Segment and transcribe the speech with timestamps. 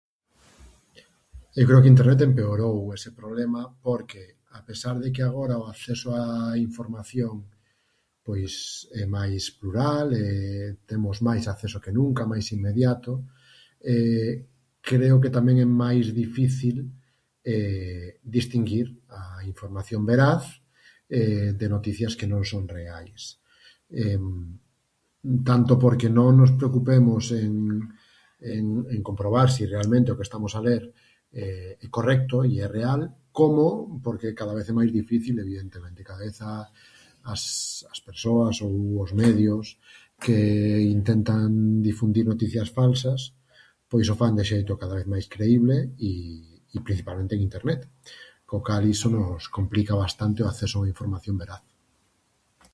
[1.59, 4.21] Eu creo que internet empeorou ese problema porque,
[4.59, 6.23] a pesar de que agora o acceso a
[6.67, 7.35] información,
[8.25, 8.51] pois
[9.01, 10.07] é máis plural,
[10.91, 13.11] temos máis acceso que nunca, máis inmediato,
[14.89, 16.75] creo que tamén é máis difícil
[18.37, 18.87] distinguir
[19.19, 20.43] a información veraz
[21.59, 23.21] de noticias que non son reais,
[25.49, 27.55] tanto porque non nos preocupemos en
[28.41, 28.65] en
[28.95, 30.83] en comprobar si realmente o que estamos a ler
[31.81, 36.37] é correcto i é real como porque cada vez é máis difícil, evidentemente, cada vez
[36.43, 36.51] a
[37.27, 37.43] as
[37.93, 38.73] as persoas ou
[39.05, 39.61] os medio
[40.19, 40.39] que
[40.89, 43.37] intentan difundir noticias falsas,
[43.87, 46.13] pois, o fan de xeito cada vez máis creíble i
[46.75, 47.81] i, principalmente, en internet,
[48.47, 51.61] co cal iso nos complica bastante o acceso a información veraz.